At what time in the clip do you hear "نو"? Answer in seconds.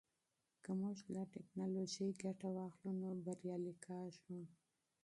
3.01-3.09